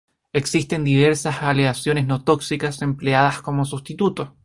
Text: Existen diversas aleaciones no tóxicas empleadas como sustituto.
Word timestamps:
Existen 0.33 0.83
diversas 0.83 1.43
aleaciones 1.43 2.07
no 2.07 2.23
tóxicas 2.23 2.81
empleadas 2.81 3.39
como 3.43 3.65
sustituto. 3.65 4.35